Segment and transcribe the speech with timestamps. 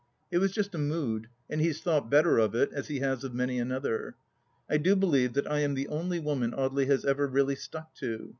[0.31, 3.23] It was just a mood, and he has thought better of it, as he has
[3.23, 4.15] of many another.
[4.67, 8.29] I do believe that I am the only woman Audely has really ever stuck to.